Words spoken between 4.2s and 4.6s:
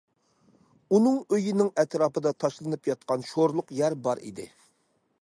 ئىدى.